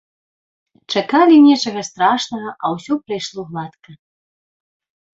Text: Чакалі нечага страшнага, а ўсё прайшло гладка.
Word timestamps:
Чакалі 0.93 1.35
нечага 1.47 1.81
страшнага, 1.91 2.49
а 2.63 2.75
ўсё 2.79 2.93
прайшло 3.05 3.41
гладка. 3.55 3.91